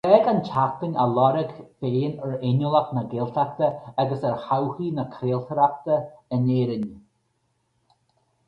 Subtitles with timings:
[0.05, 1.51] D'fhág an tseachtain a lorg
[1.83, 3.69] féin ar fhéiniúlacht na Gaeltachta
[4.05, 5.99] agus ar thodhchaí na craoltóireachta
[6.39, 6.89] in Éirinn.